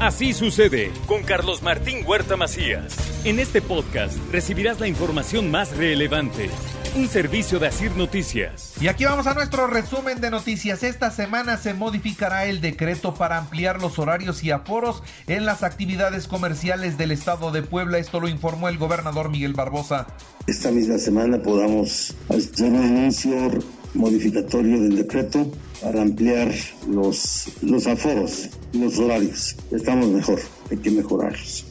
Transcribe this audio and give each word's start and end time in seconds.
Así 0.00 0.34
sucede 0.34 0.92
con 1.06 1.22
Carlos 1.22 1.62
Martín 1.62 2.04
Huerta 2.06 2.36
Macías. 2.36 2.94
En 3.24 3.38
este 3.38 3.62
podcast 3.62 4.14
recibirás 4.30 4.78
la 4.78 4.88
información 4.88 5.50
más 5.50 5.74
relevante. 5.74 6.50
Un 6.94 7.08
servicio 7.08 7.58
de 7.58 7.68
Asir 7.68 7.92
Noticias. 7.96 8.74
Y 8.78 8.88
aquí 8.88 9.06
vamos 9.06 9.26
a 9.26 9.32
nuestro 9.32 9.66
resumen 9.68 10.20
de 10.20 10.30
noticias. 10.30 10.82
Esta 10.82 11.10
semana 11.10 11.56
se 11.56 11.72
modificará 11.72 12.44
el 12.44 12.60
decreto 12.60 13.14
para 13.14 13.38
ampliar 13.38 13.80
los 13.80 13.98
horarios 13.98 14.44
y 14.44 14.50
aforos 14.50 15.02
en 15.28 15.46
las 15.46 15.62
actividades 15.62 16.28
comerciales 16.28 16.98
del 16.98 17.10
estado 17.10 17.50
de 17.50 17.62
Puebla. 17.62 17.96
Esto 17.96 18.20
lo 18.20 18.28
informó 18.28 18.68
el 18.68 18.76
gobernador 18.76 19.30
Miguel 19.30 19.54
Barbosa. 19.54 20.08
Esta 20.46 20.70
misma 20.70 20.98
semana 20.98 21.40
podamos 21.40 22.14
hacer 22.28 22.66
un 22.66 22.76
anuncio 22.76 23.50
modificatorio 23.94 24.80
del 24.80 24.96
decreto 24.96 25.50
para 25.82 26.02
ampliar 26.02 26.52
los, 26.88 27.48
los 27.62 27.86
aforos 27.86 28.50
los 28.72 28.98
horarios. 28.98 29.56
Estamos 29.70 30.08
mejor, 30.08 30.40
hay 30.70 30.76
que 30.78 30.90
mejorarlos. 30.90 31.64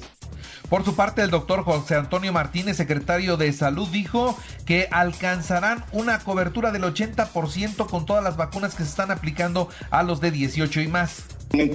Por 0.69 0.83
su 0.83 0.95
parte, 0.95 1.21
el 1.21 1.29
doctor 1.29 1.63
José 1.63 1.95
Antonio 1.95 2.33
Martínez, 2.33 2.77
secretario 2.77 3.37
de 3.37 3.53
Salud, 3.53 3.87
dijo 3.89 4.37
que 4.65 4.87
alcanzarán 4.89 5.85
una 5.91 6.19
cobertura 6.19 6.71
del 6.71 6.83
80% 6.83 7.87
con 7.87 8.05
todas 8.05 8.23
las 8.23 8.35
vacunas 8.35 8.73
que 8.73 8.83
se 8.83 8.89
están 8.89 9.11
aplicando 9.11 9.69
a 9.91 10.01
los 10.01 10.21
de 10.21 10.31
18 10.31 10.81
y 10.81 10.87
más. 10.87 11.23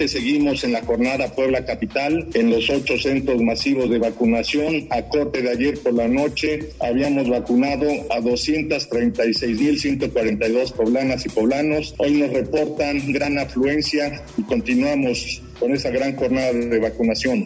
Seguimos 0.06 0.62
en 0.64 0.72
la 0.72 0.82
jornada 0.82 1.32
Puebla 1.34 1.64
Capital, 1.64 2.28
en 2.34 2.50
los 2.50 2.68
ocho 2.68 2.98
centros 2.98 3.40
masivos 3.40 3.88
de 3.88 3.98
vacunación. 3.98 4.88
A 4.90 5.02
corte 5.02 5.40
de 5.40 5.50
ayer 5.50 5.78
por 5.78 5.94
la 5.94 6.08
noche 6.08 6.70
habíamos 6.80 7.28
vacunado 7.28 7.86
a 8.10 8.18
236.142 8.20 10.72
poblanas 10.72 11.24
y 11.24 11.28
poblanos. 11.28 11.94
Hoy 11.98 12.14
nos 12.14 12.32
reportan 12.32 13.12
gran 13.12 13.38
afluencia 13.38 14.24
y 14.36 14.42
continuamos 14.42 15.40
con 15.58 15.72
esa 15.72 15.90
gran 15.90 16.16
jornada 16.16 16.52
de 16.52 16.78
vacunación. 16.78 17.44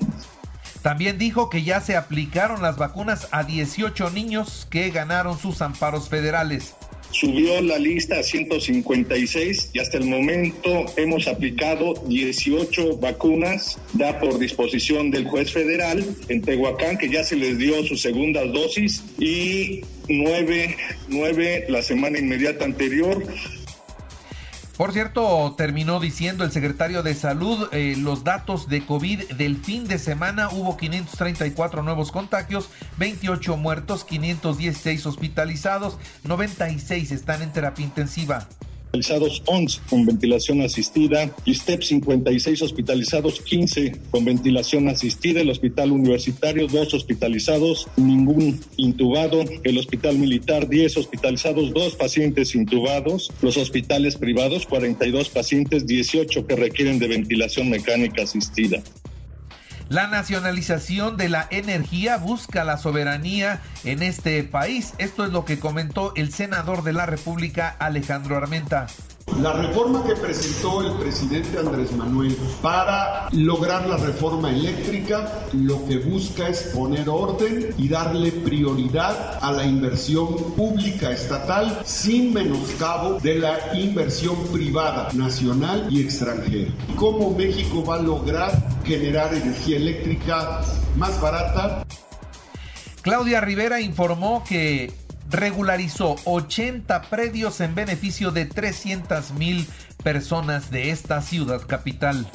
También 0.83 1.19
dijo 1.19 1.51
que 1.51 1.63
ya 1.63 1.81
se 1.81 1.97
aplicaron 1.97 2.63
las 2.63 2.77
vacunas 2.77 3.29
a 3.31 3.45
18 3.45 4.11
niños 4.11 4.67
que 4.71 4.91
ganaron 4.91 5.39
sus 5.39 5.63
amparos 5.63 6.09
federales 6.09 6.75
subió 7.15 7.61
la 7.61 7.79
lista 7.79 8.19
a 8.19 8.23
156 8.23 9.71
y 9.73 9.79
hasta 9.79 9.99
el 9.99 10.07
momento 10.07 10.85
hemos 10.97 11.29
aplicado 11.29 11.95
18 12.09 12.99
vacunas 12.99 13.79
da 13.93 14.19
por 14.19 14.39
disposición 14.39 15.13
del 15.13 15.29
juez 15.29 15.53
federal 15.53 16.05
en 16.29 16.43
Tehuacán 16.43 16.99
que 16.99 17.09
ya 17.09 17.23
se 17.23 17.37
les 17.37 17.57
dio 17.57 17.85
su 17.85 17.97
segunda 17.97 18.45
dosis 18.45 19.05
y 19.19 19.83
nueve, 20.09 20.77
nueve 21.09 21.67
la 21.69 21.83
semana 21.83 22.19
inmediata 22.19 22.65
anterior 22.65 23.25
por 24.77 24.93
cierto, 24.93 25.55
terminó 25.57 26.01
diciendo 26.01 26.45
el 26.45 26.51
secretario 26.51 27.03
de 27.03 27.15
Salud 27.15 27.69
eh, 27.73 27.95
los 27.97 28.25
datos 28.25 28.69
de 28.69 28.85
COVID 28.85 29.33
del 29.35 29.57
fin 29.57 29.87
de 29.87 29.99
semana. 29.99 30.49
Hubo 30.51 30.77
534 30.77 31.83
nuevos 31.83 32.11
contagios, 32.11 32.69
28 32.99 33.57
muertos, 33.57 34.05
516 34.05 35.07
hospitalizados, 35.07 35.99
96 36.25 37.13
están 37.13 37.43
en 37.43 37.53
terapia 37.53 37.85
intensiva 37.85 38.49
hospitalizados 38.95 39.43
11 39.47 39.81
con 39.91 40.07
ventilación 40.07 40.61
asistida, 40.63 41.35
ISTEP 41.45 41.83
56 41.83 42.63
hospitalizados, 42.63 43.41
15 43.41 43.93
con 44.13 44.25
ventilación 44.25 44.89
asistida, 44.89 45.41
el 45.41 45.51
hospital 45.51 45.91
universitario 45.91 46.69
2 46.69 46.95
hospitalizados, 46.95 47.89
ningún 47.97 48.61
intubado, 48.77 49.45
el 49.65 49.79
hospital 49.79 50.19
militar 50.19 50.69
10 50.69 50.97
hospitalizados, 50.97 51.73
2 51.73 51.97
pacientes 51.97 52.55
intubados, 52.55 53.33
los 53.43 53.57
hospitales 53.57 54.17
privados 54.17 54.65
42 54.67 55.29
pacientes, 55.29 55.87
18 55.87 56.47
que 56.47 56.55
requieren 56.55 57.01
de 57.01 57.09
ventilación 57.09 57.71
mecánica 57.71 58.23
asistida. 58.23 58.81
La 59.91 60.07
nacionalización 60.07 61.19
de 61.19 61.29
la 61.29 61.47
energía 61.51 62.17
busca 62.17 62.65
la 62.65 62.79
soberanía 62.79 63.61
en 63.85 64.03
este 64.03 64.43
país. 64.43 64.95
Esto 64.99 65.25
es 65.25 65.31
lo 65.31 65.45
que 65.45 65.59
comentó 65.59 66.15
el 66.17 66.33
senador 66.33 66.85
de 66.85 66.95
la 66.95 67.05
República, 67.05 67.77
Alejandro 67.79 68.37
Armenta. 68.37 68.87
La 69.41 69.53
reforma 69.53 70.05
que 70.05 70.15
presentó 70.15 70.81
el 70.81 70.93
presidente 70.93 71.59
Andrés 71.59 71.93
Manuel 71.93 72.37
para 72.63 73.29
lograr 73.33 73.87
la 73.87 73.97
reforma 73.97 74.51
eléctrica 74.51 75.47
lo 75.53 75.85
que 75.87 75.99
busca 75.99 76.49
es 76.49 76.71
poner 76.75 77.09
orden 77.09 77.75
y 77.77 77.89
darle 77.89 78.31
prioridad 78.31 79.39
a 79.43 79.51
la 79.51 79.65
inversión 79.65 80.37
pública 80.55 81.11
estatal 81.11 81.81
sin 81.85 82.33
menoscabo 82.33 83.19
de 83.21 83.35
la 83.37 83.77
inversión 83.77 84.37
privada 84.53 85.09
nacional 85.15 85.89
y 85.91 86.03
extranjera. 86.03 86.71
¿Cómo 86.97 87.31
México 87.31 87.85
va 87.85 87.97
a 87.97 88.03
lograr 88.03 88.51
generar 88.85 89.35
energía 89.35 89.79
eléctrica 89.79 90.61
más 90.97 91.21
barata? 91.21 91.85
Claudia 93.03 93.41
Rivera 93.41 93.81
informó 93.81 94.45
que 94.49 95.04
regularizó 95.31 96.17
80 96.25 97.03
predios 97.03 97.61
en 97.61 97.75
beneficio 97.75 98.31
de 98.31 98.47
300 98.47 99.33
mil 99.33 99.67
personas 100.03 100.71
de 100.71 100.91
esta 100.91 101.23
ciudad 101.23 101.63
capital. 101.67 102.27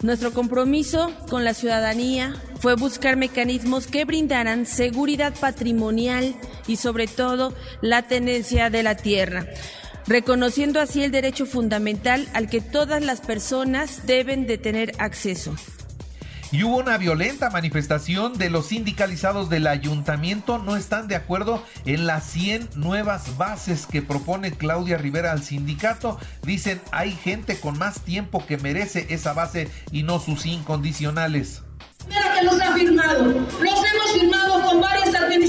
Nuestro 0.00 0.32
compromiso 0.32 1.12
con 1.28 1.44
la 1.44 1.54
ciudadanía 1.54 2.34
fue 2.60 2.76
buscar 2.76 3.16
mecanismos 3.16 3.88
que 3.88 4.04
brindaran 4.04 4.64
seguridad 4.64 5.34
patrimonial 5.38 6.36
y 6.68 6.76
sobre 6.76 7.08
todo 7.08 7.52
la 7.82 8.02
tenencia 8.02 8.70
de 8.70 8.84
la 8.84 8.94
tierra, 8.94 9.46
reconociendo 10.06 10.80
así 10.80 11.02
el 11.02 11.10
derecho 11.10 11.46
fundamental 11.46 12.28
al 12.32 12.48
que 12.48 12.60
todas 12.60 13.02
las 13.02 13.20
personas 13.20 14.06
deben 14.06 14.46
de 14.46 14.56
tener 14.56 14.92
acceso 14.98 15.56
y 16.50 16.62
hubo 16.64 16.78
una 16.78 16.98
violenta 16.98 17.50
manifestación 17.50 18.38
de 18.38 18.50
los 18.50 18.66
sindicalizados 18.66 19.48
del 19.48 19.66
ayuntamiento. 19.66 20.58
No 20.58 20.76
están 20.76 21.08
de 21.08 21.16
acuerdo 21.16 21.62
en 21.84 22.06
las 22.06 22.24
100 22.24 22.70
nuevas 22.76 23.36
bases 23.36 23.86
que 23.86 24.02
propone 24.02 24.52
Claudia 24.52 24.98
Rivera 24.98 25.32
al 25.32 25.42
sindicato. 25.42 26.18
Dicen 26.42 26.80
hay 26.92 27.12
gente 27.12 27.60
con 27.60 27.78
más 27.78 28.00
tiempo 28.00 28.46
que 28.46 28.56
merece 28.56 29.06
esa 29.10 29.32
base 29.32 29.68
y 29.92 30.02
no 30.02 30.20
sus 30.20 30.46
incondicionales. 30.46 31.62
Que 32.08 32.44
los 32.44 32.60
ha 32.60 32.72
firmado. 32.72 33.24
Los 33.24 33.52
hemos 33.60 34.12
firmado 34.12 34.62
con 34.62 34.80
varias 34.80 35.14
administraciones 35.14 35.47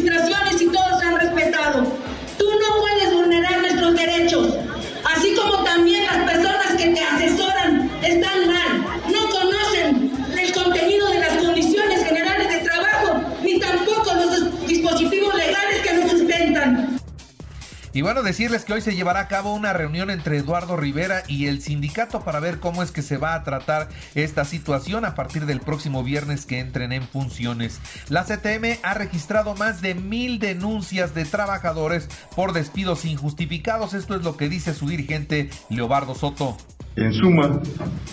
decirles 18.24 18.66
que 18.66 18.74
hoy 18.74 18.81
se 18.81 18.96
llevará 18.96 19.22
a 19.22 19.28
cabo 19.28 19.53
una 19.53 19.74
reunión 19.74 20.09
entre 20.09 20.38
Eduardo 20.38 20.75
Rivera 20.75 21.24
y 21.28 21.47
el 21.47 21.62
sindicato 21.62 22.22
para 22.22 22.40
ver 22.40 22.59
cómo 22.59 22.84
es 22.84 22.91
que 22.91 23.02
se 23.02 23.18
va 23.18 23.34
a 23.34 23.44
tratar 23.44 23.90
esta 24.16 24.46
situación 24.46 25.06
a 25.06 25.16
partir 25.16 25.46
del 25.46 25.62
próximo 25.62 26.03
viernes 26.03 26.46
que 26.46 26.59
entren 26.59 26.91
en 26.91 27.07
funciones. 27.07 27.80
La 28.09 28.25
CTM 28.25 28.80
ha 28.84 28.94
registrado 28.94 29.56
más 29.56 29.81
de 29.81 29.96
mil 29.96 30.40
denuncias 30.40 31.13
de 31.13 31.25
trabajadores 31.25 32.07
por 32.35 32.53
despidos 32.53 33.06
injustificados. 33.06 33.94
Esto 33.94 34.16
es 34.16 34.24
lo 34.24 34.38
que 34.38 34.50
dice 34.50 34.74
su 34.74 34.88
dirigente 34.88 35.50
Leobardo 35.69 36.16
Soto. 36.16 36.57
En 36.96 37.14
suma, 37.14 37.62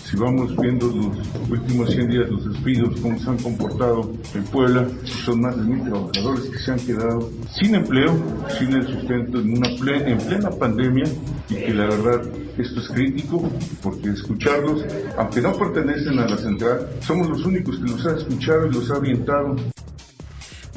si 0.03 0.15
vamos 0.15 0.55
viendo 0.57 0.87
los 0.87 1.49
últimos 1.49 1.89
100 1.91 2.09
días, 2.09 2.29
los 2.29 2.53
despidos, 2.53 2.99
cómo 3.01 3.19
se 3.19 3.29
han 3.29 3.37
comportado 3.37 4.13
en 4.33 4.43
Puebla, 4.45 4.87
son 5.03 5.41
más 5.41 5.57
de 5.57 5.63
mil 5.63 5.83
trabajadores 5.83 6.45
que 6.45 6.59
se 6.59 6.71
han 6.71 6.79
quedado 6.79 7.29
sin 7.59 7.75
empleo, 7.75 8.15
sin 8.57 8.73
el 8.73 8.87
sustento 8.87 9.39
en, 9.39 9.57
una 9.57 9.69
en 9.69 10.17
plena 10.19 10.49
pandemia 10.51 11.05
y 11.49 11.55
que 11.55 11.73
la 11.73 11.85
verdad 11.85 12.21
esto 12.57 12.79
es 12.79 12.87
crítico 12.89 13.49
porque 13.83 14.09
escucharlos, 14.09 14.85
aunque 15.17 15.41
no 15.41 15.53
pertenecen 15.53 16.19
a 16.19 16.27
la 16.27 16.37
central, 16.37 16.87
somos 17.01 17.29
los 17.29 17.45
únicos 17.45 17.77
que 17.79 17.91
los 17.91 18.05
ha 18.05 18.15
escuchado 18.15 18.67
y 18.67 18.71
los 18.71 18.89
ha 18.89 18.97
orientado. 18.97 19.55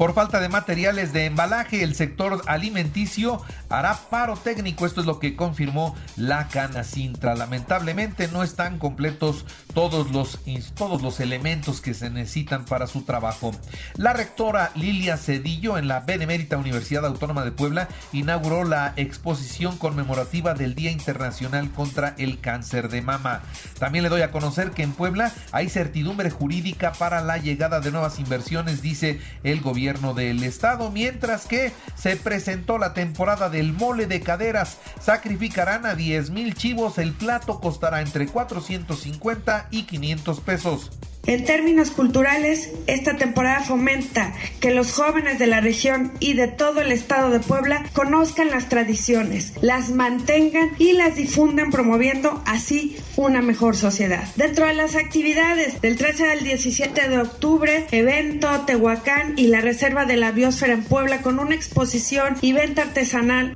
Por 0.01 0.15
falta 0.15 0.39
de 0.39 0.49
materiales 0.49 1.13
de 1.13 1.25
embalaje, 1.25 1.83
el 1.83 1.93
sector 1.93 2.41
alimenticio 2.47 3.39
hará 3.69 3.93
paro 4.09 4.35
técnico. 4.35 4.87
Esto 4.87 5.01
es 5.01 5.05
lo 5.05 5.19
que 5.19 5.35
confirmó 5.35 5.95
la 6.15 6.47
Canacintra. 6.47 7.35
Lamentablemente 7.35 8.27
no 8.27 8.41
están 8.41 8.79
completos 8.79 9.45
todos 9.75 10.09
los, 10.09 10.39
todos 10.73 11.03
los 11.03 11.19
elementos 11.19 11.81
que 11.81 11.93
se 11.93 12.09
necesitan 12.09 12.65
para 12.65 12.87
su 12.87 13.03
trabajo. 13.03 13.51
La 13.95 14.11
rectora 14.11 14.71
Lilia 14.73 15.17
Cedillo 15.17 15.77
en 15.77 15.87
la 15.87 15.99
Benemérita 15.99 16.57
Universidad 16.57 17.05
Autónoma 17.05 17.45
de 17.45 17.51
Puebla 17.51 17.87
inauguró 18.11 18.63
la 18.63 18.93
exposición 18.95 19.77
conmemorativa 19.77 20.55
del 20.55 20.73
Día 20.73 20.89
Internacional 20.89 21.69
contra 21.69 22.15
el 22.17 22.39
Cáncer 22.39 22.89
de 22.89 23.03
Mama. 23.03 23.43
También 23.77 24.01
le 24.01 24.09
doy 24.09 24.23
a 24.23 24.31
conocer 24.31 24.71
que 24.71 24.81
en 24.81 24.93
Puebla 24.93 25.31
hay 25.51 25.69
certidumbre 25.69 26.31
jurídica 26.31 26.91
para 26.91 27.21
la 27.21 27.37
llegada 27.37 27.81
de 27.81 27.91
nuevas 27.91 28.17
inversiones, 28.17 28.81
dice 28.81 29.21
el 29.43 29.61
gobierno 29.61 29.90
del 29.99 30.43
estado, 30.43 30.89
mientras 30.89 31.45
que 31.45 31.71
se 31.95 32.15
presentó 32.15 32.77
la 32.77 32.93
temporada 32.93 33.49
del 33.49 33.73
mole 33.73 34.07
de 34.07 34.21
caderas. 34.21 34.77
Sacrificarán 35.01 35.85
a 35.85 35.95
10 35.95 36.29
mil 36.29 36.55
chivos, 36.55 36.97
el 36.97 37.13
plato 37.13 37.59
costará 37.59 38.01
entre 38.01 38.27
450 38.27 39.67
y 39.69 39.83
500 39.83 40.39
pesos. 40.39 40.91
En 41.27 41.45
términos 41.45 41.91
culturales, 41.91 42.71
esta 42.87 43.15
temporada 43.15 43.61
fomenta 43.61 44.33
que 44.59 44.71
los 44.71 44.91
jóvenes 44.91 45.37
de 45.37 45.47
la 45.47 45.61
región 45.61 46.11
y 46.19 46.33
de 46.33 46.47
todo 46.47 46.81
el 46.81 46.91
estado 46.91 47.29
de 47.29 47.39
Puebla 47.39 47.83
conozcan 47.93 48.49
las 48.49 48.69
tradiciones, 48.69 49.53
las 49.61 49.91
mantengan 49.91 50.71
y 50.79 50.93
las 50.93 51.15
difundan 51.15 51.69
promoviendo 51.69 52.41
así 52.45 52.97
una 53.17 53.41
mejor 53.41 53.75
sociedad. 53.75 54.23
Dentro 54.35 54.65
de 54.65 54.73
las 54.73 54.95
actividades 54.95 55.79
del 55.81 55.95
13 55.95 56.31
al 56.31 56.43
17 56.43 57.09
de 57.09 57.19
octubre, 57.19 57.85
evento 57.91 58.49
Tehuacán 58.65 59.33
y 59.37 59.47
la 59.47 59.61
Reserva 59.61 60.05
de 60.05 60.17
la 60.17 60.31
Biosfera 60.31 60.73
en 60.73 60.83
Puebla 60.83 61.21
con 61.21 61.39
una 61.39 61.55
exposición 61.55 62.37
y 62.41 62.53
venta 62.53 62.81
artesanal 62.81 63.55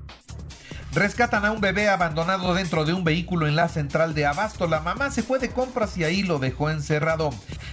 Rescatan 0.96 1.44
a 1.44 1.52
un 1.52 1.60
bebé 1.60 1.90
abandonado 1.90 2.54
dentro 2.54 2.86
de 2.86 2.94
un 2.94 3.04
vehículo 3.04 3.50
en 3.50 3.58
la 3.58 3.68
central 3.68 4.14
de 4.14 4.26
Abasto. 4.26 4.66
La 4.66 4.80
mamá 4.80 5.12
se 5.12 5.24
fue 5.24 5.40
de 5.40 5.50
compras 5.50 5.98
y 5.98 6.06
ahí 6.06 6.24
lo 6.24 6.40
dejó 6.40 6.70
encerrado. 6.70 7.32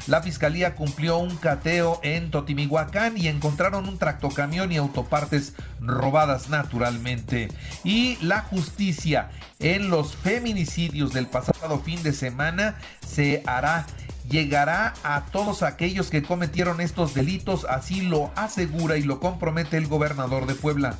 La 0.08 0.22
fiscalía 0.22 0.74
cumplió 0.74 1.18
un 1.18 1.36
cateo 1.36 2.00
en 2.02 2.32
Totimihuacán 2.32 3.16
y 3.16 3.28
encontraron 3.28 3.88
un 3.88 3.96
tractocamión 3.96 4.72
y 4.72 4.76
autopartes 4.76 5.54
robadas 5.80 6.48
naturalmente. 6.48 7.48
Y 7.84 8.16
la 8.22 8.40
justicia 8.40 9.30
en 9.60 9.88
los 9.88 10.16
feminicidios 10.16 11.12
del 11.12 11.28
pasado 11.28 11.78
fin 11.78 12.02
de 12.02 12.12
semana 12.12 12.74
se 13.06 13.44
hará 13.46 13.86
llegará 14.28 14.94
a 15.04 15.26
todos 15.26 15.62
aquellos 15.62 16.10
que 16.10 16.24
cometieron 16.24 16.80
estos 16.80 17.14
delitos, 17.14 17.66
así 17.68 18.00
lo 18.00 18.32
asegura 18.34 18.96
y 18.96 19.02
lo 19.02 19.20
compromete 19.20 19.76
el 19.76 19.86
gobernador 19.86 20.46
de 20.46 20.54
Puebla 20.56 20.96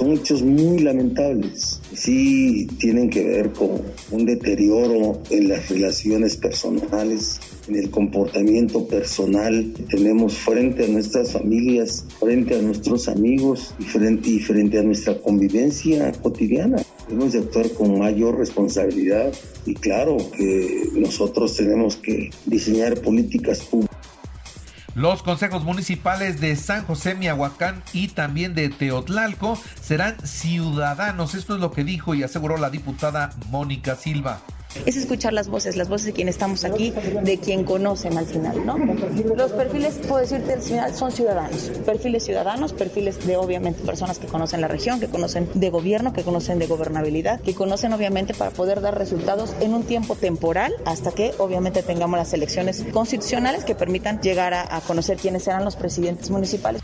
son 0.00 0.12
hechos 0.12 0.42
muy 0.42 0.78
lamentables. 0.78 1.80
Sí 1.94 2.66
tienen 2.78 3.10
que 3.10 3.22
ver 3.22 3.52
con 3.52 3.82
un 4.10 4.24
deterioro 4.24 5.20
en 5.28 5.48
las 5.48 5.68
relaciones 5.68 6.36
personales, 6.36 7.38
en 7.68 7.76
el 7.76 7.90
comportamiento 7.90 8.86
personal 8.86 9.72
que 9.76 9.82
tenemos 9.82 10.34
frente 10.38 10.86
a 10.86 10.88
nuestras 10.88 11.32
familias, 11.32 12.06
frente 12.18 12.56
a 12.56 12.62
nuestros 12.62 13.08
amigos 13.08 13.74
y 13.78 13.84
frente, 13.84 14.30
y 14.30 14.38
frente 14.38 14.78
a 14.78 14.82
nuestra 14.82 15.20
convivencia 15.20 16.12
cotidiana. 16.12 16.82
Debemos 17.08 17.32
de 17.32 17.40
actuar 17.40 17.70
con 17.72 17.98
mayor 17.98 18.38
responsabilidad 18.38 19.32
y 19.66 19.74
claro 19.74 20.16
que 20.36 20.88
nosotros 20.94 21.56
tenemos 21.56 21.96
que 21.96 22.30
diseñar 22.46 23.00
políticas 23.02 23.60
públicas 23.60 23.89
los 24.94 25.22
consejos 25.22 25.64
municipales 25.64 26.40
de 26.40 26.56
San 26.56 26.84
José 26.84 27.14
Miahuacán 27.14 27.82
y 27.92 28.08
también 28.08 28.54
de 28.54 28.68
Teotlalco 28.68 29.58
serán 29.80 30.16
ciudadanos. 30.26 31.34
Esto 31.34 31.54
es 31.54 31.60
lo 31.60 31.70
que 31.70 31.84
dijo 31.84 32.14
y 32.14 32.22
aseguró 32.22 32.56
la 32.56 32.70
diputada 32.70 33.30
Mónica 33.50 33.96
Silva 33.96 34.40
es 34.86 34.96
escuchar 34.96 35.32
las 35.32 35.48
voces, 35.48 35.76
las 35.76 35.88
voces 35.88 36.06
de 36.06 36.12
quien 36.12 36.28
estamos 36.28 36.64
aquí, 36.64 36.92
de 37.22 37.38
quien 37.38 37.64
conocen 37.64 38.16
al 38.16 38.26
final, 38.26 38.64
¿no? 38.64 38.76
Los 39.36 39.52
perfiles, 39.52 40.00
puedo 40.06 40.20
decirte 40.20 40.54
al 40.54 40.62
final, 40.62 40.94
son 40.94 41.12
ciudadanos, 41.12 41.70
perfiles 41.84 42.24
ciudadanos, 42.24 42.72
perfiles 42.72 43.26
de 43.26 43.36
obviamente 43.36 43.82
personas 43.82 44.18
que 44.18 44.26
conocen 44.26 44.60
la 44.60 44.68
región, 44.68 45.00
que 45.00 45.08
conocen 45.08 45.48
de 45.54 45.70
gobierno, 45.70 46.12
que 46.12 46.22
conocen 46.22 46.58
de 46.58 46.66
gobernabilidad, 46.66 47.40
que 47.40 47.54
conocen 47.54 47.92
obviamente 47.92 48.34
para 48.34 48.50
poder 48.50 48.80
dar 48.80 48.96
resultados 48.96 49.54
en 49.60 49.74
un 49.74 49.84
tiempo 49.84 50.14
temporal 50.14 50.72
hasta 50.84 51.12
que 51.12 51.32
obviamente 51.38 51.82
tengamos 51.82 52.18
las 52.18 52.32
elecciones 52.32 52.84
constitucionales 52.92 53.64
que 53.64 53.74
permitan 53.74 54.20
llegar 54.20 54.54
a, 54.54 54.76
a 54.76 54.80
conocer 54.80 55.16
quiénes 55.18 55.44
serán 55.44 55.64
los 55.64 55.76
presidentes 55.76 56.30
municipales. 56.30 56.82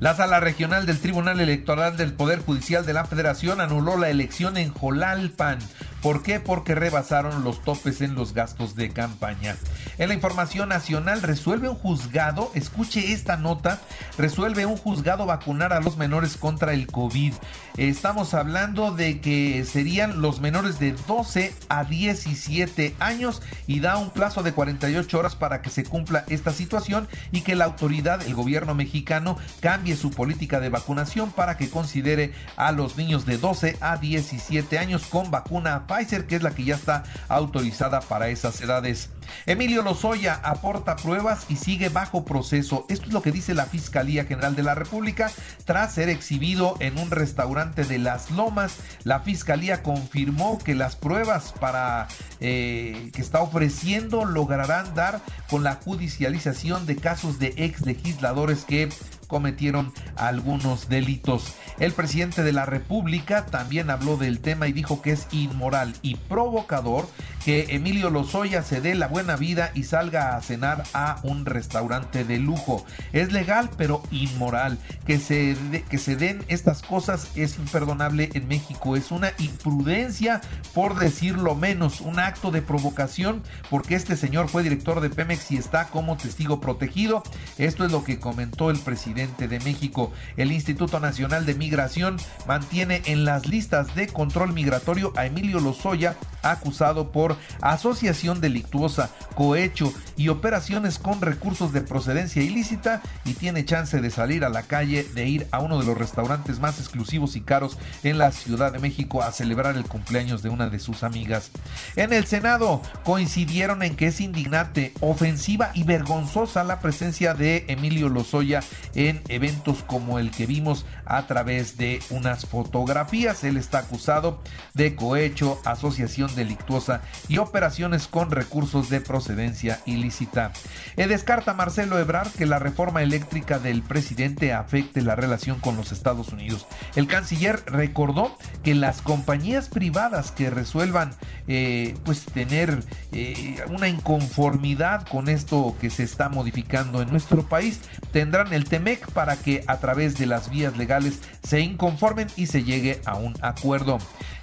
La 0.00 0.14
sala 0.14 0.40
regional 0.40 0.86
del 0.86 0.98
Tribunal 0.98 1.40
Electoral 1.40 1.96
del 1.96 2.12
Poder 2.12 2.40
Judicial 2.40 2.84
de 2.84 2.92
la 2.92 3.04
Federación 3.04 3.60
anuló 3.60 3.96
la 3.96 4.10
elección 4.10 4.56
en 4.56 4.72
Jolalpan. 4.72 5.60
¿Por 6.04 6.22
qué? 6.22 6.38
Porque 6.38 6.74
rebasaron 6.74 7.44
los 7.44 7.62
topes 7.62 8.02
en 8.02 8.14
los 8.14 8.34
gastos 8.34 8.76
de 8.76 8.90
campaña. 8.90 9.56
En 9.96 10.08
la 10.08 10.14
información 10.14 10.70
nacional, 10.70 11.22
resuelve 11.22 11.68
un 11.68 11.76
juzgado, 11.76 12.50
escuche 12.54 13.12
esta 13.12 13.36
nota, 13.36 13.78
resuelve 14.18 14.66
un 14.66 14.76
juzgado 14.76 15.24
vacunar 15.24 15.72
a 15.72 15.80
los 15.80 15.96
menores 15.96 16.36
contra 16.36 16.72
el 16.72 16.88
COVID. 16.88 17.32
Estamos 17.76 18.34
hablando 18.34 18.90
de 18.90 19.20
que 19.20 19.64
serían 19.64 20.20
los 20.20 20.40
menores 20.40 20.80
de 20.80 20.96
12 21.06 21.54
a 21.68 21.84
17 21.84 22.96
años 22.98 23.40
y 23.68 23.78
da 23.78 23.96
un 23.96 24.10
plazo 24.10 24.42
de 24.42 24.52
48 24.52 25.16
horas 25.16 25.36
para 25.36 25.62
que 25.62 25.70
se 25.70 25.84
cumpla 25.84 26.24
esta 26.28 26.52
situación 26.52 27.06
y 27.30 27.42
que 27.42 27.54
la 27.54 27.66
autoridad, 27.66 28.20
el 28.22 28.34
gobierno 28.34 28.74
mexicano, 28.74 29.36
cambie 29.60 29.94
su 29.94 30.10
política 30.10 30.58
de 30.58 30.70
vacunación 30.70 31.30
para 31.30 31.56
que 31.56 31.70
considere 31.70 32.32
a 32.56 32.72
los 32.72 32.96
niños 32.96 33.26
de 33.26 33.38
12 33.38 33.76
a 33.80 33.98
17 33.98 34.76
años 34.76 35.06
con 35.06 35.30
vacuna 35.30 35.86
Pfizer, 35.86 36.26
que 36.26 36.34
es 36.34 36.42
la 36.42 36.50
que 36.50 36.64
ya 36.64 36.74
está 36.74 37.04
autorizada 37.28 38.00
para 38.00 38.28
esas 38.28 38.60
edades. 38.60 39.10
Emilio 39.46 39.83
Lozoya 39.84 40.40
aporta 40.42 40.96
pruebas 40.96 41.46
y 41.48 41.56
sigue 41.56 41.88
bajo 41.88 42.24
proceso. 42.24 42.86
Esto 42.88 43.06
es 43.06 43.12
lo 43.12 43.22
que 43.22 43.32
dice 43.32 43.54
la 43.54 43.66
Fiscalía 43.66 44.24
General 44.24 44.56
de 44.56 44.62
la 44.62 44.74
República 44.74 45.30
tras 45.64 45.94
ser 45.94 46.08
exhibido 46.08 46.76
en 46.80 46.98
un 46.98 47.10
restaurante 47.10 47.84
de 47.84 47.98
Las 47.98 48.30
Lomas. 48.30 48.76
La 49.04 49.20
Fiscalía 49.20 49.82
confirmó 49.82 50.58
que 50.58 50.74
las 50.74 50.96
pruebas 50.96 51.52
para 51.60 52.08
eh, 52.40 53.10
que 53.12 53.20
está 53.20 53.40
ofreciendo 53.40 54.24
lograrán 54.24 54.94
dar 54.94 55.20
con 55.48 55.62
la 55.62 55.74
judicialización 55.74 56.86
de 56.86 56.96
casos 56.96 57.38
de 57.38 57.54
ex 57.56 57.82
legisladores 57.82 58.64
que 58.64 58.88
cometieron 59.26 59.92
algunos 60.16 60.88
delitos. 60.88 61.54
El 61.78 61.92
presidente 61.92 62.42
de 62.42 62.52
la 62.52 62.66
República 62.66 63.46
también 63.46 63.90
habló 63.90 64.16
del 64.16 64.40
tema 64.40 64.68
y 64.68 64.72
dijo 64.72 65.02
que 65.02 65.12
es 65.12 65.26
inmoral 65.32 65.94
y 66.02 66.14
provocador 66.16 67.06
que 67.44 67.66
Emilio 67.70 68.08
Lozoya 68.10 68.62
se 68.62 68.80
dé 68.80 68.94
la 68.94 69.06
buena 69.06 69.36
vida 69.36 69.70
y 69.74 69.82
salga 69.82 70.34
a 70.34 70.40
cenar 70.40 70.84
a 70.94 71.18
un 71.24 71.44
restaurante 71.44 72.24
de 72.24 72.38
lujo. 72.38 72.86
Es 73.12 73.32
legal 73.32 73.70
pero 73.76 74.02
inmoral. 74.10 74.78
Que 75.04 75.18
se, 75.18 75.56
que 75.90 75.98
se 75.98 76.16
den 76.16 76.42
estas 76.48 76.82
cosas 76.82 77.28
es 77.34 77.58
imperdonable 77.58 78.30
en 78.32 78.48
México. 78.48 78.96
Es 78.96 79.10
una 79.10 79.32
imprudencia 79.38 80.40
por 80.72 80.98
decirlo 80.98 81.54
menos, 81.54 82.00
un 82.00 82.18
acto 82.18 82.50
de 82.50 82.62
provocación 82.62 83.42
porque 83.68 83.94
este 83.94 84.16
señor 84.16 84.48
fue 84.48 84.62
director 84.62 85.00
de 85.00 85.10
Pemex 85.10 85.50
y 85.50 85.56
está 85.56 85.88
como 85.88 86.16
testigo 86.16 86.60
protegido. 86.60 87.22
Esto 87.58 87.84
es 87.84 87.92
lo 87.92 88.04
que 88.04 88.18
comentó 88.18 88.70
el 88.70 88.78
presidente 88.78 89.23
de 89.26 89.60
México. 89.60 90.12
El 90.36 90.52
Instituto 90.52 91.00
Nacional 91.00 91.46
de 91.46 91.54
Migración 91.54 92.16
mantiene 92.46 93.02
en 93.06 93.24
las 93.24 93.46
listas 93.46 93.94
de 93.94 94.06
control 94.08 94.52
migratorio 94.52 95.12
a 95.16 95.26
Emilio 95.26 95.60
Lozoya 95.60 96.16
acusado 96.42 97.10
por 97.10 97.36
asociación 97.62 98.40
delictuosa, 98.40 99.10
cohecho 99.34 99.92
y 100.16 100.28
operaciones 100.28 100.98
con 100.98 101.20
recursos 101.20 101.72
de 101.72 101.80
procedencia 101.80 102.42
ilícita 102.42 103.02
y 103.24 103.34
tiene 103.34 103.64
chance 103.64 104.00
de 104.00 104.10
salir 104.10 104.44
a 104.44 104.50
la 104.50 104.62
calle, 104.62 105.04
de 105.14 105.26
ir 105.26 105.46
a 105.50 105.60
uno 105.60 105.78
de 105.78 105.86
los 105.86 105.96
restaurantes 105.96 106.60
más 106.60 106.78
exclusivos 106.78 107.36
y 107.36 107.40
caros 107.40 107.78
en 108.02 108.18
la 108.18 108.30
Ciudad 108.32 108.72
de 108.72 108.78
México 108.78 109.22
a 109.22 109.32
celebrar 109.32 109.76
el 109.76 109.84
cumpleaños 109.84 110.42
de 110.42 110.50
una 110.50 110.68
de 110.68 110.78
sus 110.78 111.02
amigas. 111.02 111.50
En 111.96 112.12
el 112.12 112.26
Senado 112.26 112.82
coincidieron 113.04 113.82
en 113.82 113.96
que 113.96 114.08
es 114.08 114.20
indignante, 114.20 114.92
ofensiva 115.00 115.70
y 115.74 115.84
vergonzosa 115.84 116.64
la 116.64 116.80
presencia 116.80 117.34
de 117.34 117.64
Emilio 117.68 118.08
Lozoya 118.08 118.60
en 118.94 119.03
eventos 119.28 119.82
como 119.82 120.18
el 120.18 120.30
que 120.30 120.46
vimos 120.46 120.86
a 121.04 121.26
través 121.26 121.76
de 121.76 122.00
unas 122.10 122.46
fotografías. 122.46 123.44
Él 123.44 123.56
está 123.56 123.78
acusado 123.78 124.40
de 124.74 124.94
cohecho, 124.94 125.60
asociación 125.64 126.34
delictuosa 126.34 127.02
y 127.28 127.38
operaciones 127.38 128.06
con 128.08 128.30
recursos 128.30 128.88
de 128.90 129.00
procedencia 129.00 129.80
ilícita. 129.86 130.52
E 130.96 131.06
descarta 131.06 131.54
Marcelo 131.54 131.98
Ebrard 131.98 132.30
que 132.32 132.46
la 132.46 132.58
reforma 132.58 133.02
eléctrica 133.02 133.58
del 133.58 133.82
presidente 133.82 134.52
afecte 134.52 135.02
la 135.02 135.16
relación 135.16 135.60
con 135.60 135.76
los 135.76 135.92
Estados 135.92 136.28
Unidos. 136.28 136.66
El 136.96 137.06
canciller 137.06 137.62
recordó 137.66 138.36
que 138.62 138.74
las 138.74 139.02
compañías 139.02 139.68
privadas 139.68 140.30
que 140.30 140.50
resuelvan 140.50 141.12
eh, 141.46 141.94
pues 142.04 142.24
tener 142.24 142.82
eh, 143.12 143.56
una 143.68 143.88
inconformidad 143.88 145.06
con 145.06 145.28
esto 145.28 145.76
que 145.80 145.90
se 145.90 146.02
está 146.02 146.28
modificando 146.28 147.02
en 147.02 147.10
nuestro 147.10 147.42
país 147.48 147.80
tendrán 148.12 148.52
el 148.52 148.64
Para 149.12 149.36
que 149.36 149.64
a 149.66 149.78
través 149.78 150.18
de 150.18 150.26
las 150.26 150.50
vías 150.50 150.76
legales 150.76 151.20
se 151.42 151.60
inconformen 151.60 152.28
y 152.36 152.46
se 152.46 152.64
llegue 152.64 153.00
a 153.04 153.16
un 153.16 153.34
acuerdo. 153.40 153.98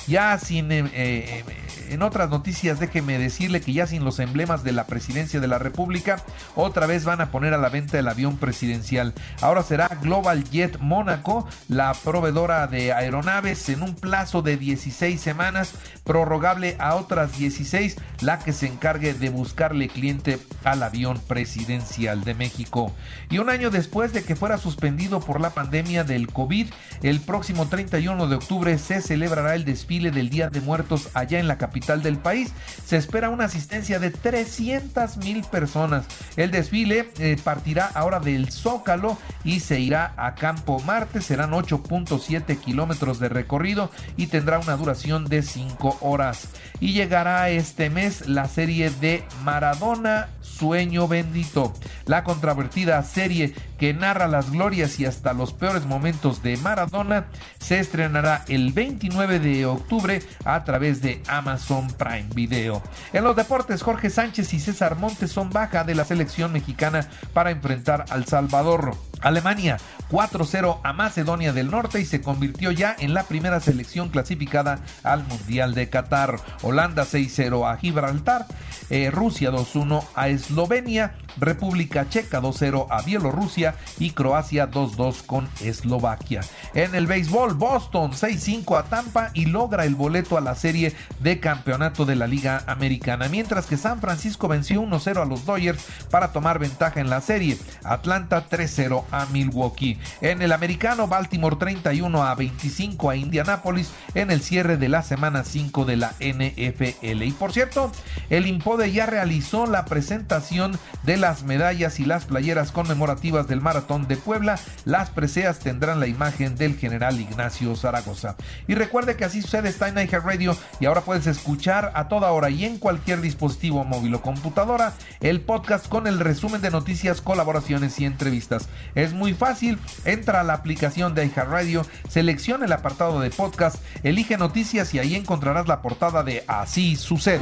Ya 0.07 0.37
sin, 0.39 0.71
eh, 0.71 0.89
eh, 0.93 1.43
en 1.89 2.01
otras 2.01 2.29
noticias, 2.29 2.79
déjeme 2.79 3.19
decirle 3.19 3.61
que 3.61 3.73
ya 3.73 3.85
sin 3.85 4.03
los 4.03 4.19
emblemas 4.19 4.63
de 4.63 4.71
la 4.71 4.87
presidencia 4.87 5.39
de 5.39 5.47
la 5.47 5.59
República, 5.59 6.23
otra 6.55 6.87
vez 6.87 7.05
van 7.05 7.21
a 7.21 7.29
poner 7.31 7.53
a 7.53 7.57
la 7.57 7.69
venta 7.69 7.99
el 7.99 8.07
avión 8.07 8.37
presidencial. 8.37 9.13
Ahora 9.41 9.61
será 9.61 9.87
Global 10.01 10.43
Jet 10.45 10.79
Mónaco, 10.79 11.47
la 11.67 11.93
proveedora 11.93 12.65
de 12.67 12.93
aeronaves, 12.93 13.69
en 13.69 13.83
un 13.83 13.95
plazo 13.95 14.41
de 14.41 14.57
16 14.57 15.21
semanas, 15.21 15.73
prorrogable 16.03 16.77
a 16.79 16.95
otras 16.95 17.37
16, 17.37 17.97
la 18.21 18.39
que 18.39 18.53
se 18.53 18.67
encargue 18.67 19.13
de 19.13 19.29
buscarle 19.29 19.87
cliente 19.87 20.39
al 20.63 20.81
avión 20.81 21.19
presidencial 21.27 22.23
de 22.23 22.33
México. 22.33 22.91
Y 23.29 23.37
un 23.37 23.49
año 23.49 23.69
después 23.69 24.13
de 24.13 24.23
que 24.23 24.35
fuera 24.35 24.57
suspendido 24.57 25.19
por 25.19 25.39
la 25.39 25.51
pandemia 25.51 26.03
del 26.03 26.27
COVID, 26.27 26.67
el 27.03 27.19
próximo 27.19 27.67
31 27.67 28.27
de 28.27 28.35
octubre 28.35 28.77
se 28.77 29.01
celebrará 29.01 29.55
el 29.55 29.65
desfile 29.65 29.90
desfile 29.91 30.11
del 30.11 30.29
Día 30.29 30.49
de 30.49 30.61
Muertos 30.61 31.09
allá 31.13 31.39
en 31.39 31.49
la 31.49 31.57
capital 31.57 32.01
del 32.01 32.17
país. 32.17 32.53
Se 32.85 32.95
espera 32.95 33.29
una 33.29 33.45
asistencia 33.45 33.99
de 33.99 34.09
300 34.09 35.17
mil 35.17 35.43
personas. 35.43 36.05
El 36.37 36.49
desfile 36.49 37.09
eh, 37.19 37.35
partirá 37.43 37.87
ahora 37.93 38.21
del 38.21 38.49
Zócalo 38.53 39.17
y 39.43 39.59
se 39.59 39.81
irá 39.81 40.13
a 40.15 40.35
Campo 40.35 40.79
Marte. 40.85 41.19
Serán 41.19 41.51
8.7 41.51 42.57
kilómetros 42.57 43.19
de 43.19 43.27
recorrido 43.27 43.91
y 44.15 44.27
tendrá 44.27 44.59
una 44.59 44.77
duración 44.77 45.25
de 45.25 45.41
5 45.41 45.97
horas. 45.99 46.47
Y 46.79 46.93
llegará 46.93 47.49
este 47.49 47.89
mes 47.89 48.29
la 48.29 48.47
serie 48.47 48.91
de 48.91 49.25
Maradona 49.43 50.29
Sueño 50.41 51.07
Bendito, 51.07 51.73
la 52.05 52.23
controvertida 52.23 53.01
serie 53.03 53.53
que 53.81 53.95
narra 53.95 54.27
las 54.27 54.51
glorias 54.51 54.99
y 54.99 55.07
hasta 55.07 55.33
los 55.33 55.53
peores 55.53 55.87
momentos 55.87 56.43
de 56.43 56.55
Maradona, 56.57 57.25
se 57.57 57.79
estrenará 57.79 58.45
el 58.47 58.73
29 58.73 59.39
de 59.39 59.65
octubre 59.65 60.21
a 60.45 60.63
través 60.63 61.01
de 61.01 61.23
Amazon 61.27 61.87
Prime 61.87 62.27
Video. 62.35 62.83
En 63.11 63.23
los 63.23 63.35
deportes, 63.35 63.81
Jorge 63.81 64.11
Sánchez 64.11 64.53
y 64.53 64.59
César 64.59 64.97
Montes 64.97 65.31
son 65.31 65.49
baja 65.49 65.83
de 65.83 65.95
la 65.95 66.05
selección 66.05 66.53
mexicana 66.53 67.07
para 67.33 67.49
enfrentar 67.49 68.05
al 68.11 68.25
Salvador. 68.25 68.95
Alemania 69.21 69.77
4-0 70.11 70.79
a 70.83 70.93
Macedonia 70.93 71.53
del 71.53 71.71
Norte 71.71 72.01
y 72.01 72.05
se 72.05 72.21
convirtió 72.21 72.71
ya 72.71 72.95
en 72.99 73.13
la 73.13 73.23
primera 73.23 73.59
selección 73.59 74.09
clasificada 74.09 74.79
al 75.03 75.25
Mundial 75.25 75.73
de 75.73 75.89
Qatar. 75.89 76.37
Holanda 76.61 77.03
6-0 77.03 77.71
a 77.71 77.77
Gibraltar, 77.77 78.45
eh, 78.89 79.09
Rusia 79.11 79.51
2-1 79.51 80.03
a 80.15 80.29
Eslovenia, 80.29 81.15
República 81.37 82.07
Checa 82.09 82.41
2-0 82.41 82.87
a 82.89 83.01
Bielorrusia 83.03 83.75
y 83.99 84.11
Croacia 84.11 84.69
2-2 84.69 85.25
con 85.25 85.49
Eslovaquia. 85.61 86.41
En 86.73 86.95
el 86.95 87.07
béisbol, 87.07 87.53
Boston 87.53 88.11
6-5 88.11 88.79
a 88.79 88.83
Tampa 88.83 89.31
y 89.33 89.45
logra 89.45 89.85
el 89.85 89.95
boleto 89.95 90.37
a 90.37 90.41
la 90.41 90.55
serie 90.55 90.93
de 91.19 91.39
campeonato 91.39 92.05
de 92.05 92.15
la 92.15 92.27
Liga 92.27 92.63
Americana, 92.67 93.27
mientras 93.29 93.65
que 93.65 93.77
San 93.77 93.99
Francisco 93.99 94.47
venció 94.47 94.81
1-0 94.81 95.21
a 95.21 95.25
los 95.25 95.45
Dodgers 95.45 95.83
para 96.09 96.31
tomar 96.31 96.59
ventaja 96.59 96.99
en 96.99 97.09
la 97.09 97.21
serie. 97.21 97.57
Atlanta 97.83 98.47
3-0 98.49 99.03
a 99.11 99.25
Milwaukee. 99.27 99.99
En 100.21 100.41
el 100.41 100.51
americano, 100.51 101.07
Baltimore 101.07 101.55
31 101.55 102.23
a 102.23 102.35
25 102.35 103.09
a 103.09 103.15
Indianapolis 103.15 103.91
en 104.15 104.31
el 104.31 104.41
cierre 104.41 104.77
de 104.77 104.89
la 104.89 105.03
semana 105.03 105.43
5 105.43 105.85
de 105.85 105.97
la 105.97 106.13
NFL. 106.19 107.23
Y 107.23 107.31
por 107.31 107.53
cierto, 107.53 107.91
el 108.29 108.47
Impode 108.47 108.91
ya 108.91 109.05
realizó 109.05 109.65
la 109.65 109.85
presentación 109.85 110.77
de 111.03 111.17
las 111.21 111.43
medallas 111.43 111.99
y 111.99 112.05
las 112.05 112.25
playeras 112.25 112.71
conmemorativas 112.71 113.47
del 113.47 113.61
Maratón 113.61 114.07
de 114.07 114.17
Puebla. 114.17 114.59
Las 114.85 115.11
preseas 115.11 115.59
tendrán 115.59 115.99
la 115.99 116.07
imagen 116.07 116.55
del 116.55 116.75
general 116.75 117.19
Ignacio 117.19 117.75
Zaragoza. 117.75 118.35
Y 118.67 118.73
recuerde 118.73 119.15
que 119.15 119.23
así 119.23 119.41
sucede 119.41 119.69
está 119.69 119.87
en 119.87 120.01
Radio 120.09 120.57
y 120.79 120.85
ahora 120.87 121.01
puedes 121.01 121.27
escuchar 121.27 121.91
a 121.93 122.07
toda 122.07 122.31
hora 122.31 122.49
y 122.49 122.65
en 122.65 122.79
cualquier 122.79 123.21
dispositivo 123.21 123.83
móvil 123.83 124.15
o 124.15 124.21
computadora 124.21 124.93
el 125.19 125.41
podcast 125.41 125.87
con 125.87 126.07
el 126.07 126.19
resumen 126.19 126.61
de 126.61 126.71
noticias, 126.71 127.21
colaboraciones 127.21 127.99
y 127.99 128.05
entrevistas. 128.05 128.67
Es 128.95 129.13
muy 129.13 129.33
fácil, 129.33 129.77
entra 130.05 130.41
a 130.41 130.43
la 130.43 130.53
aplicación 130.53 131.13
de 131.13 131.29
Radio, 131.29 131.85
selecciona 132.09 132.65
el 132.65 132.73
apartado 132.73 133.19
de 133.19 133.29
podcast, 133.29 133.77
elige 134.03 134.37
noticias 134.37 134.93
y 134.95 134.99
ahí 134.99 135.15
encontrarás 135.15 135.67
la 135.67 135.83
portada 135.83 136.23
de 136.23 136.43
Así 136.47 136.95
sucede. 136.95 137.41